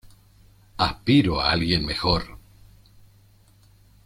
Aspiro 0.77 1.39
a 1.41 1.51
alguien 1.51 1.85
mejor. 1.85 2.39